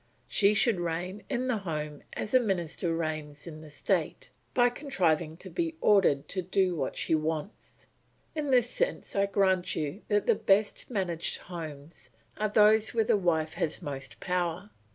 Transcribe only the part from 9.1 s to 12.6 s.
I grant you, that the best managed homes are